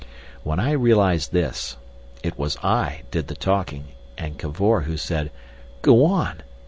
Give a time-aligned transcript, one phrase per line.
[0.41, 1.77] When I realised this,
[2.23, 5.29] it was I did the talking, and Cavor who said,
[5.83, 6.41] "Go on!"